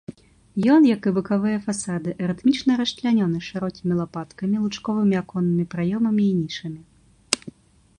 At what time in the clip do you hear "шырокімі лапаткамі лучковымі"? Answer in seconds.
3.51-5.15